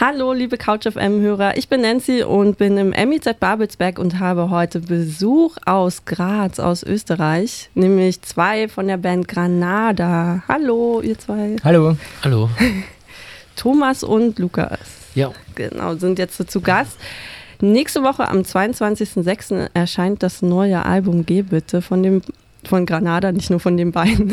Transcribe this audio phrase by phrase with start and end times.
[0.00, 1.56] Hallo, liebe CouchFM-Hörer.
[1.56, 6.84] Ich bin Nancy und bin im MIZ Babelsberg und habe heute Besuch aus Graz, aus
[6.84, 10.44] Österreich, nämlich zwei von der Band Granada.
[10.46, 11.56] Hallo, ihr zwei.
[11.64, 11.96] Hallo.
[12.22, 12.48] Hallo.
[13.56, 14.78] Thomas und Lukas.
[15.16, 15.32] Ja.
[15.56, 16.96] Genau, sind jetzt zu Gast.
[17.60, 19.70] Nächste Woche am 22.06.
[19.74, 22.22] erscheint das neue Album Geh bitte von dem
[22.62, 24.32] von Granada, nicht nur von den beiden.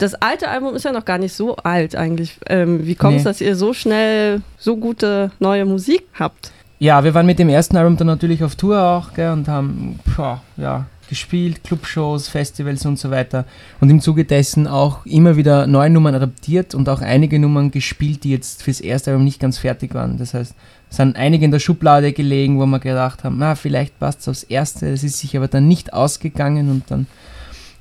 [0.00, 2.38] Das alte Album ist ja noch gar nicht so alt eigentlich.
[2.48, 3.28] Ähm, wie kommt es, nee.
[3.28, 6.52] dass ihr so schnell so gute neue Musik habt?
[6.78, 10.00] Ja, wir waren mit dem ersten Album dann natürlich auf Tour auch gell, und haben
[10.16, 13.44] boah, ja, gespielt, Clubshows, Festivals und so weiter.
[13.78, 18.24] Und im Zuge dessen auch immer wieder neue Nummern adaptiert und auch einige Nummern gespielt,
[18.24, 20.16] die jetzt fürs erste Album nicht ganz fertig waren.
[20.16, 20.54] Das heißt,
[20.88, 24.28] es sind einige in der Schublade gelegen, wo wir gedacht haben, na, vielleicht passt es
[24.28, 24.88] aufs erste.
[24.88, 27.06] Es ist sich aber dann nicht ausgegangen und dann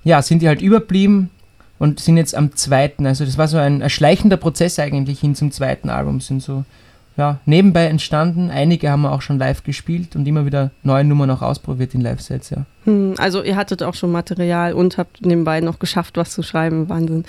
[0.03, 1.29] ja, sind die halt überblieben
[1.79, 3.05] und sind jetzt am zweiten.
[3.05, 6.21] Also das war so ein, ein schleichender Prozess eigentlich hin zum zweiten Album.
[6.21, 6.65] Sind so
[7.17, 8.51] ja, nebenbei entstanden.
[8.51, 12.01] Einige haben wir auch schon live gespielt und immer wieder neue Nummern auch ausprobiert in
[12.01, 12.65] Live-Sets, ja.
[12.89, 16.89] Hm, also ihr hattet auch schon Material und habt nebenbei noch geschafft, was zu schreiben.
[16.89, 17.23] Wahnsinn.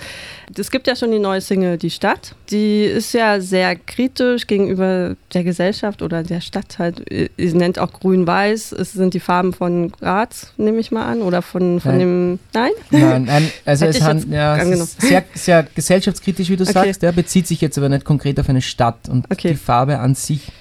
[0.57, 2.35] Es gibt ja schon die neue Single Die Stadt.
[2.49, 7.05] Die ist ja sehr kritisch gegenüber der Gesellschaft oder der Stadt halt.
[7.11, 8.71] Ihr nennt auch Grün-Weiß.
[8.71, 11.21] Es sind die Farben von Graz, nehme ich mal an.
[11.21, 11.99] Oder von, von nein.
[11.99, 12.39] dem.
[12.53, 12.71] Nein?
[12.89, 16.73] Nein, nein also es, hat, ja, es ist sehr, sehr gesellschaftskritisch, wie du okay.
[16.73, 17.03] sagst.
[17.03, 19.09] Der bezieht sich jetzt aber nicht konkret auf eine Stadt.
[19.09, 19.49] Und okay.
[19.49, 20.51] die Farbe an sich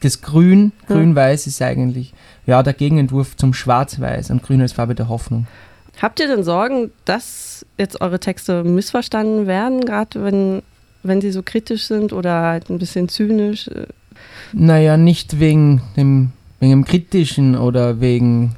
[0.00, 2.12] das Grün, Grün-Weiß ist eigentlich
[2.46, 5.46] ja, der Gegenentwurf zum Schwarz-Weiß und Grün als Farbe der Hoffnung.
[6.00, 10.62] Habt ihr denn Sorgen, dass jetzt eure Texte missverstanden werden, gerade wenn,
[11.02, 13.68] wenn sie so kritisch sind oder halt ein bisschen zynisch?
[14.52, 18.54] Naja, nicht wegen dem, wegen dem Kritischen oder wegen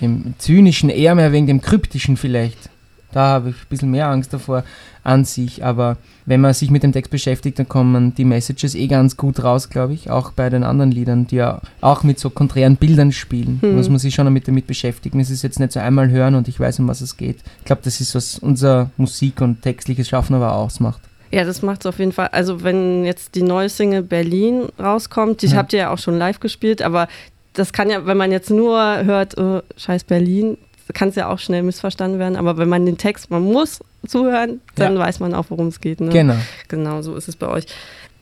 [0.00, 2.70] dem Zynischen, eher mehr wegen dem Kryptischen vielleicht.
[3.14, 4.64] Da habe ich ein bisschen mehr Angst davor
[5.04, 5.64] an sich.
[5.64, 9.44] Aber wenn man sich mit dem Text beschäftigt, dann kommen die Messages eh ganz gut
[9.44, 10.10] raus, glaube ich.
[10.10, 13.58] Auch bei den anderen Liedern, die ja auch mit so konträren Bildern spielen.
[13.62, 13.76] Hm.
[13.76, 15.20] Muss man sich schon damit, damit beschäftigen.
[15.20, 17.38] Es ist jetzt nicht so einmal hören und ich weiß, um was es geht.
[17.60, 21.00] Ich glaube, das ist, was unser Musik- und textliches Schaffen aber ausmacht.
[21.30, 22.28] Ja, das macht es auf jeden Fall.
[22.32, 25.56] Also wenn jetzt die neue Single Berlin rauskommt, die ja.
[25.56, 27.06] habt ihr ja auch schon live gespielt, aber
[27.52, 30.58] das kann ja, wenn man jetzt nur hört, oh, scheiß Berlin,
[30.92, 32.36] kann es ja auch schnell missverstanden werden.
[32.36, 35.00] Aber wenn man den Text, man muss zuhören, dann ja.
[35.00, 36.00] weiß man auch, worum es geht.
[36.00, 36.10] Ne?
[36.10, 36.36] Genau.
[36.68, 37.66] Genau, so ist es bei euch.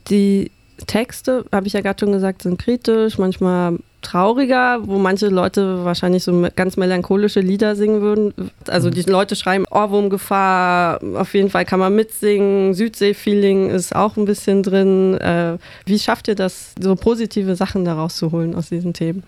[0.08, 0.50] Die
[0.86, 6.24] Texte, habe ich ja gerade schon gesagt, sind kritisch, manchmal trauriger, wo manche Leute wahrscheinlich
[6.24, 8.34] so ganz melancholische Lieder singen würden.
[8.66, 8.94] Also mhm.
[8.94, 14.62] die Leute schreiben Ohrwurmgefahr, auf jeden Fall kann man mitsingen, Südsee-Feeling ist auch ein bisschen
[14.62, 15.14] drin.
[15.18, 19.22] Äh, wie schafft ihr das, so positive Sachen daraus zu holen aus diesen Themen?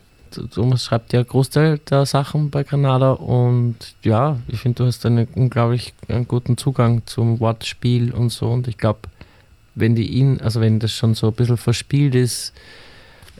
[0.53, 5.27] Thomas schreibt ja Großteil der Sachen bei Granada und ja, ich finde, du hast einen
[5.34, 9.00] unglaublich einen guten Zugang zum Wortspiel und so und ich glaube,
[9.75, 12.53] wenn die ihn, also wenn das schon so ein bisschen verspielt ist,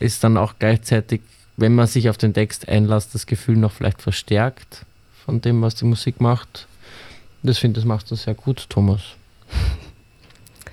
[0.01, 1.21] ist dann auch gleichzeitig,
[1.57, 4.85] wenn man sich auf den Text einlässt, das Gefühl noch vielleicht verstärkt
[5.25, 6.67] von dem, was die Musik macht.
[7.43, 9.03] Das finde ich, das machst du sehr gut, Thomas.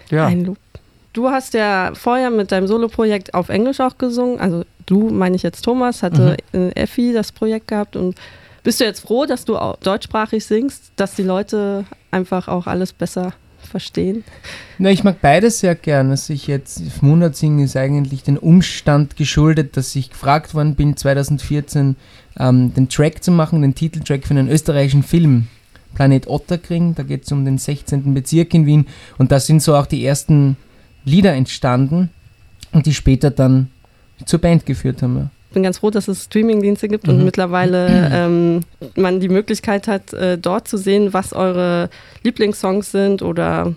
[0.10, 0.26] Ja.
[0.26, 0.58] Ein Lob.
[1.14, 5.44] Du hast ja vorher mit deinem Soloprojekt auf Englisch auch gesungen, also du, meine ich
[5.44, 6.72] jetzt Thomas, hatte mhm.
[6.76, 8.16] Effi das Projekt gehabt und
[8.64, 12.94] bist du jetzt froh, dass du auch deutschsprachig singst, dass die Leute einfach auch alles
[12.94, 13.34] besser
[13.68, 14.24] verstehen?
[14.78, 16.10] Na, ich mag beides sehr gern.
[16.10, 20.76] Dass ich jetzt auf Monat singe, ist eigentlich den Umstand geschuldet, dass ich gefragt worden
[20.76, 21.96] bin, 2014
[22.40, 25.48] ähm, den Track zu machen, den Titeltrack für einen österreichischen Film.
[25.96, 28.14] Planet Otterkring, da geht es um den 16.
[28.14, 28.88] Bezirk in Wien
[29.18, 30.56] und da sind so auch die ersten
[31.04, 32.10] Lieder entstanden
[32.72, 33.70] und die später dann
[34.26, 35.18] zur Band geführt haben.
[35.18, 35.30] Ja.
[35.50, 37.14] Ich bin ganz froh, dass es Streamingdienste gibt mhm.
[37.14, 38.62] und mittlerweile ähm,
[38.96, 41.90] man die Möglichkeit hat, äh, dort zu sehen, was eure
[42.24, 43.76] Lieblingssongs sind oder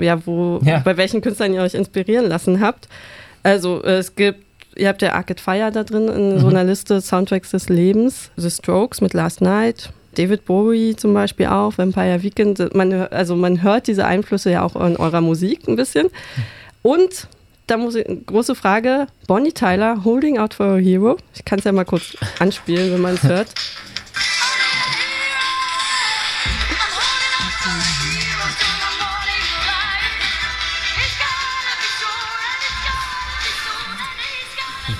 [0.00, 0.80] ja, wo, ja.
[0.80, 2.88] bei welchen Künstlern ihr euch inspirieren lassen habt.
[3.42, 4.40] Also es gibt,
[4.76, 6.38] ihr habt ja Arcade Fire da drin in mhm.
[6.38, 11.46] so einer Liste Soundtracks des Lebens, The Strokes mit Last Night, David Bowie zum Beispiel
[11.46, 12.74] auch, Vampire Weekend.
[12.74, 16.08] Man, also man hört diese Einflüsse ja auch in eurer Musik ein bisschen.
[16.82, 17.28] Und
[17.66, 21.16] da muss ich, große Frage, Bonnie Tyler, Holding Out for a Hero.
[21.34, 23.48] Ich kann es ja mal kurz anspielen, wenn man es hört.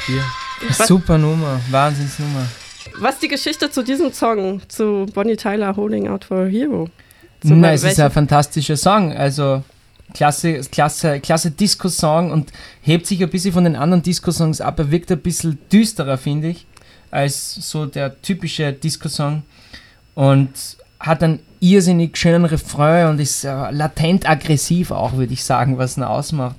[0.07, 0.25] Hier.
[0.87, 2.47] Super Nummer, Wahnsinnsnummer.
[2.99, 6.89] Was ist die Geschichte zu diesem Song, zu Bonnie Tyler Holding Out for a Hero?
[7.43, 9.13] Na, es ist ein fantastischer Song.
[9.13, 9.65] Also
[10.17, 14.79] klasse, klasse, klasse Disco-Song und hebt sich ein bisschen von den anderen Disco-Songs ab.
[14.79, 16.67] Er wirkt ein bisschen düsterer, finde ich,
[17.11, 19.43] als so der typische Disco-Song.
[20.15, 20.51] Und
[20.99, 25.99] hat einen irrsinnig schönen Refrain und ist äh, latent aggressiv auch, würde ich sagen, was
[25.99, 26.57] ihn ausmacht.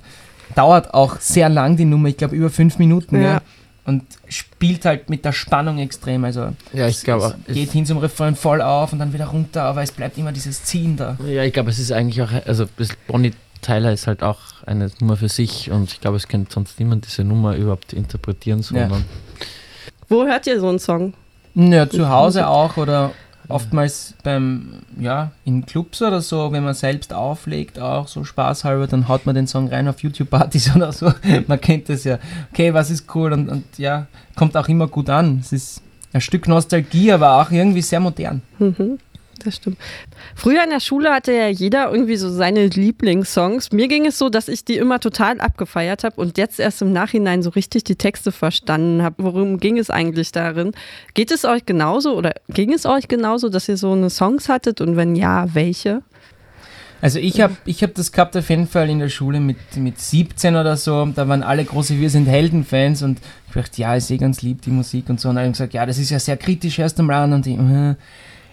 [0.54, 3.16] dauert auch sehr lang die Nummer, ich glaube über fünf Minuten.
[3.16, 3.22] Ja.
[3.22, 3.42] ja.
[3.84, 6.22] Und spielt halt mit der Spannung extrem.
[6.24, 9.62] Also ja, ich glaube es geht hin zum Refrain voll auf und dann wieder runter,
[9.62, 11.16] aber es bleibt immer dieses Ziehen da.
[11.26, 12.66] Ja, ich glaube, es ist eigentlich auch, also
[13.06, 13.32] Bonnie
[13.62, 17.06] Tyler ist halt auch eine Nummer für sich und ich glaube, es könnte sonst niemand
[17.06, 18.90] diese Nummer überhaupt interpretieren, sondern.
[18.90, 19.46] Ja.
[20.08, 21.14] Wo hört ihr so einen Song?
[21.54, 23.12] Ja, zu Hause auch oder
[23.48, 29.08] oftmals beim, ja, in Clubs oder so, wenn man selbst auflegt, auch so spaßhalber, dann
[29.08, 31.12] haut man den Song rein auf YouTube-Partys oder so.
[31.46, 32.18] man kennt das ja.
[32.52, 34.06] Okay, was ist cool und, und ja,
[34.36, 35.38] kommt auch immer gut an.
[35.40, 35.82] Es ist
[36.12, 38.42] ein Stück Nostalgie, aber auch irgendwie sehr modern.
[38.58, 38.98] Mhm
[39.44, 39.78] das stimmt.
[40.34, 43.72] Früher in der Schule hatte ja jeder irgendwie so seine Lieblingssongs.
[43.72, 46.92] Mir ging es so, dass ich die immer total abgefeiert habe und jetzt erst im
[46.92, 49.16] Nachhinein so richtig die Texte verstanden habe.
[49.22, 50.72] Worum ging es eigentlich darin?
[51.14, 54.80] Geht es euch genauso oder ging es euch genauso, dass ihr so eine Songs hattet
[54.80, 56.02] und wenn ja, welche?
[57.00, 60.00] Also ich habe ich hab das gehabt auf jeden Fall in der Schule mit, mit
[60.00, 64.10] 17 oder so, da waren alle große Wir sind Helden-Fans und ich dachte, ja, ist
[64.10, 65.28] eh ganz lieb die Musik und so.
[65.28, 67.56] Und dann habe ich gesagt, ja, das ist ja sehr kritisch erst einmal und ich,
[67.56, 67.94] äh,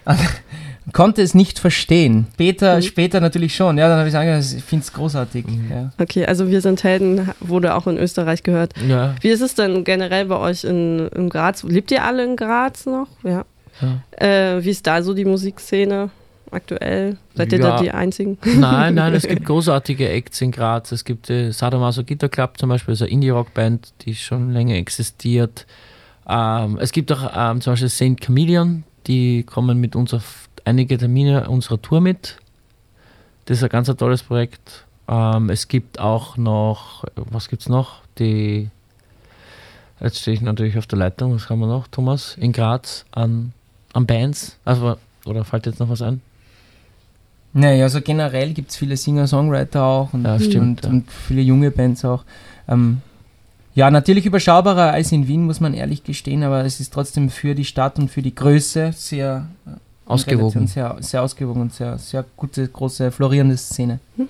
[0.93, 2.27] konnte es nicht verstehen.
[2.33, 2.81] Später, mhm.
[2.81, 3.77] später natürlich schon.
[3.77, 5.47] Ja, dann habe ich gesagt, ich finde es großartig.
[5.47, 5.71] Mhm.
[5.71, 5.91] Ja.
[5.97, 8.73] Okay, also Wir sind Helden wurde auch in Österreich gehört.
[8.87, 9.15] Ja.
[9.21, 11.63] Wie ist es denn generell bei euch in, in Graz?
[11.63, 13.07] Lebt ihr alle in Graz noch?
[13.23, 13.45] Ja.
[13.81, 14.25] ja.
[14.25, 16.09] Äh, wie ist da so die Musikszene?
[16.51, 17.17] aktuell?
[17.35, 17.75] Seid ihr ja.
[17.75, 18.37] da die Einzigen?
[18.43, 20.91] Nein, nein, es gibt großartige Acts in Graz.
[20.91, 25.67] Es gibt die Sadomaso Guitar Club zum Beispiel, also Indie-Rock-Band, die schon länger existiert.
[26.27, 30.97] Ähm, es gibt auch ähm, zum Beispiel Saint Chameleon, die kommen mit uns auf einige
[30.97, 32.37] Termine unserer Tour mit.
[33.45, 34.85] Das ist ein ganz ein tolles Projekt.
[35.07, 38.01] Ähm, es gibt auch noch, was gibt es noch?
[38.17, 38.69] Die,
[39.99, 43.53] jetzt stehe ich natürlich auf der Leitung, was haben wir noch, Thomas, in Graz an,
[43.93, 44.57] an Bands.
[44.65, 46.21] Also, oder fällt jetzt noch was ein?
[47.53, 50.89] Naja, also generell gibt es viele Singer-Songwriter auch und, ja, stimmt, und, ja.
[50.89, 52.25] und, viele junge Bands auch.
[52.67, 53.01] Ähm,
[53.75, 57.55] ja, natürlich überschaubarer als in Wien, muss man ehrlich gestehen, aber es ist trotzdem für
[57.55, 59.71] die Stadt und für die Größe sehr äh,
[60.05, 60.65] ausgewogen.
[60.67, 63.99] Sehr, sehr ausgewogen und sehr, sehr gute, große, florierende Szene.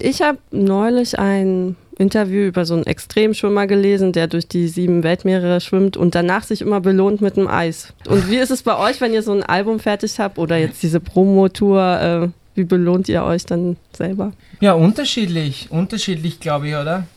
[0.00, 5.60] Ich habe neulich ein Interview über so einen Extremschwimmer gelesen, der durch die sieben Weltmeere
[5.60, 7.92] schwimmt und danach sich immer belohnt mit dem Eis.
[8.06, 10.84] Und wie ist es bei euch, wenn ihr so ein Album fertig habt oder jetzt
[10.84, 12.00] diese Promotour?
[12.00, 14.32] Äh, wie belohnt ihr euch dann selber?
[14.60, 15.66] Ja, unterschiedlich.
[15.70, 17.08] Unterschiedlich, glaube ich, oder?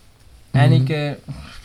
[0.54, 0.60] Mhm.
[0.60, 1.18] Einige,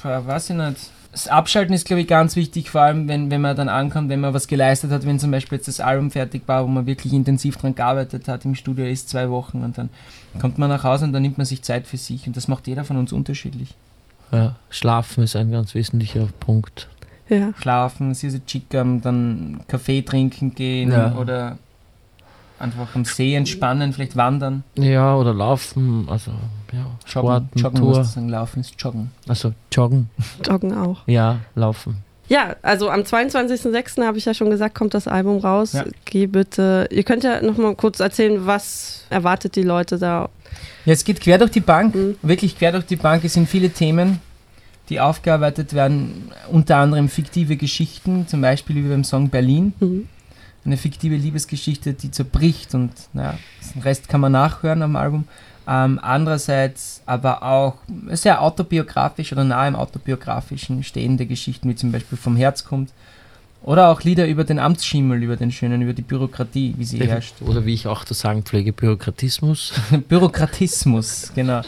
[0.03, 0.27] mhm.
[0.27, 0.77] weiß ich nicht.
[1.12, 4.21] Das Abschalten ist, glaube ich, ganz wichtig, vor allem, wenn, wenn man dann ankommt, wenn
[4.21, 7.15] man was geleistet hat, wenn zum Beispiel jetzt das Album fertig war, wo man wirklich
[7.15, 9.88] intensiv dran gearbeitet hat, im Studio ist zwei Wochen und dann
[10.38, 12.67] kommt man nach Hause und dann nimmt man sich Zeit für sich und das macht
[12.67, 13.75] jeder von uns unterschiedlich.
[14.31, 16.89] Ja, schlafen ist ein ganz wesentlicher Punkt.
[17.31, 17.55] Ja.
[17.59, 21.15] Schlafen, Sise Chikam, dann Kaffee trinken gehen ja.
[21.17, 21.56] oder
[22.58, 24.64] einfach am See entspannen, vielleicht wandern.
[24.76, 26.31] Ja, oder laufen, also
[26.73, 28.05] ja, joggen, Sporten, joggen Tour.
[28.05, 29.11] sagen, laufen ist joggen.
[29.29, 30.11] Also joggen.
[30.44, 31.03] Joggen auch.
[31.06, 31.99] Ja, laufen.
[32.29, 34.05] Ja, also am 22.06.
[34.05, 35.75] habe ich ja schon gesagt, kommt das Album raus.
[35.75, 35.85] Ja.
[36.05, 36.88] Geh bitte.
[36.91, 40.29] Ihr könnt ja noch mal kurz erzählen, was erwartet die Leute da?
[40.85, 42.17] Ja, es geht quer durch die Bank, mhm.
[42.23, 43.23] wirklich quer durch die Bank.
[43.25, 44.20] Es sind viele Themen,
[44.88, 49.73] die aufgearbeitet werden, unter anderem fiktive Geschichten, zum Beispiel wie beim Song Berlin.
[49.79, 50.08] Mhm
[50.67, 53.39] eine fiktive Liebesgeschichte, die zerbricht und naja,
[53.75, 55.25] den Rest kann man nachhören am Album.
[55.69, 57.75] Ähm, andererseits aber auch
[58.11, 62.91] sehr autobiografisch oder nahe im autobiografischen stehende Geschichten, wie zum Beispiel Vom Herz kommt.
[63.63, 67.35] Oder auch Lieder über den Amtsschimmel, über den schönen, über die Bürokratie, wie sie herrscht.
[67.41, 69.73] Oder wie ich auch zu sagen pflege, Bürokratismus.
[70.08, 71.63] Bürokratismus, genau.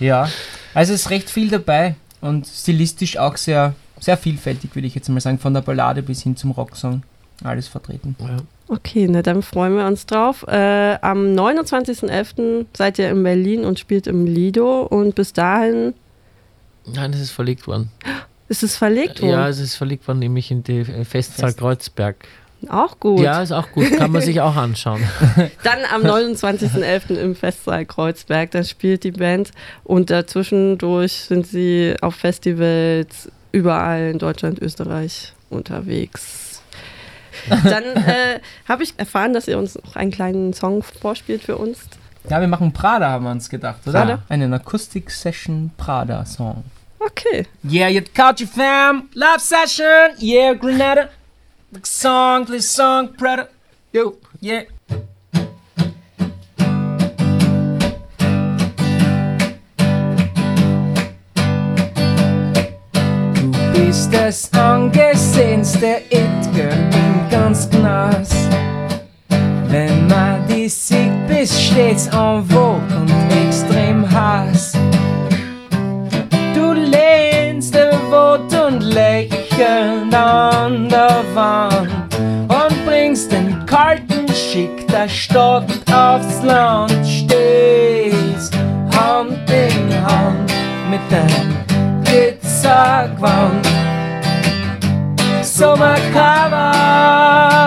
[0.00, 0.28] Ja,
[0.72, 5.08] also es ist recht viel dabei und stilistisch auch sehr, sehr vielfältig, würde ich jetzt
[5.08, 7.04] mal sagen, von der Ballade bis hin zum Rocksong
[7.44, 8.16] alles vertreten.
[8.18, 8.36] Ja.
[8.68, 10.44] Okay, na dann freuen wir uns drauf.
[10.48, 12.66] Äh, am 29.11.
[12.74, 15.94] seid ihr in Berlin und spielt im Lido und bis dahin.
[16.86, 17.90] Nein, es ist verlegt worden.
[18.48, 19.32] Ist es verlegt worden?
[19.32, 21.58] Ja, es ist verlegt worden, nämlich in die Festsaal Fest.
[21.58, 22.16] Kreuzberg.
[22.68, 23.20] Auch gut.
[23.20, 23.96] Ja, ist auch gut.
[23.96, 25.02] Kann man sich auch anschauen.
[25.62, 27.14] Dann am 29.11.
[27.14, 28.50] im Festsaal Kreuzberg.
[28.52, 29.50] Da spielt die Band
[29.82, 36.53] und dazwischendurch sind sie auf Festivals überall in Deutschland, Österreich unterwegs.
[37.48, 41.80] Dann äh, habe ich erfahren, dass ihr uns noch einen kleinen Song vorspielt für uns.
[42.28, 43.92] Ja, wir machen Prada, haben wir uns gedacht, oder?
[43.92, 44.22] Prada?
[44.28, 46.64] Einen Akustik-Session Prada-Song.
[46.98, 47.46] Okay.
[47.68, 51.10] Yeah, you caught your fam, love session, yeah, Grenada.
[51.82, 53.48] Song, please song, Prada.
[53.92, 54.62] Yo, yeah.
[63.94, 66.33] bist das angesehenste It-Girl
[70.64, 74.72] Kritik bist stets en vogue und extrem Hass.
[76.54, 81.90] Du lehnst devot und lächelnd an der Wand
[82.48, 86.96] und bringst den kalten Schick der Stadt aufs Land.
[87.06, 88.56] Stehst
[88.96, 90.50] Hand in Hand
[90.88, 93.68] mit dem Glitzergewand.
[95.42, 97.63] So makaber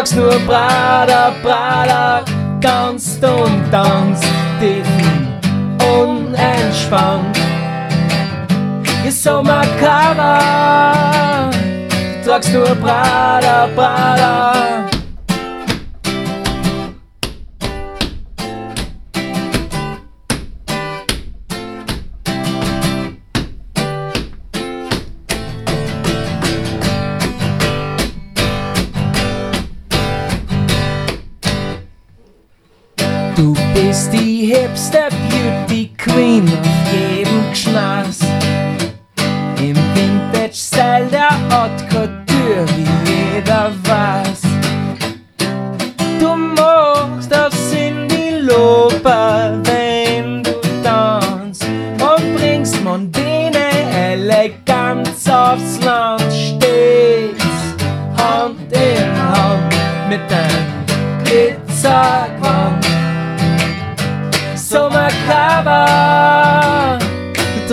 [0.00, 2.24] tragst nur Prada, Prada,
[2.62, 4.24] tanzt und tanzt
[4.58, 4.86] tief
[5.98, 7.36] unentspannt
[9.06, 10.38] ist so makaber.
[12.22, 14.89] Du tragst nur Prada, Prada.
[33.74, 38.20] Bist die hipster Beauty Queen auf jedem Geschmaß.
[39.58, 44.42] Im Vintage-Style der Haute Couture, wie jeder weiß.
[46.18, 49.58] Du machst auf Cindy Loper,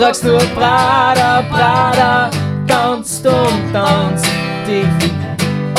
[0.08, 2.32] tragst nur Prada, Prada,
[2.66, 4.26] tanzt und tanzt
[4.66, 4.88] tief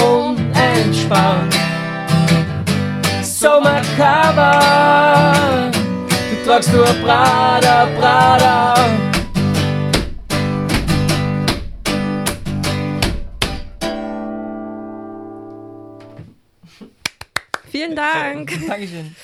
[0.04, 1.56] unentspannt.
[3.23, 4.61] So makaber,
[6.11, 8.75] du tragst nur Prada, Prada.
[17.70, 18.52] Vielen Dank.
[18.68, 19.16] Dankeschön.